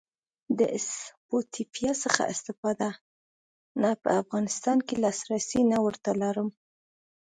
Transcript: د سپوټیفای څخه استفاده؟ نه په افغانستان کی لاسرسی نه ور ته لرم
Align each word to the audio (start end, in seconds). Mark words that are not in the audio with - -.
د 0.59 0.61
سپوټیفای 0.91 1.89
څخه 2.03 2.21
استفاده؟ 2.33 2.89
نه 3.81 3.91
په 4.03 4.09
افغانستان 4.21 4.77
کی 4.87 4.95
لاسرسی 5.03 5.61
نه 5.71 5.77
ور 5.83 5.95
ته 6.03 6.11
لرم 6.21 6.49